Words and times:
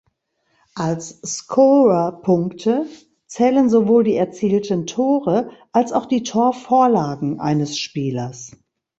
Als 0.73 1.19
Scorerpunkt(e) 1.23 2.87
zählen 3.27 3.69
sowohl 3.69 4.03
die 4.03 4.15
erzielten 4.15 4.87
Tore 4.87 5.51
als 5.73 5.91
auch 5.93 6.07
die 6.07 6.23
Torvorlagen 6.23 7.39
eines 7.39 7.77
Spielers. 7.77 8.51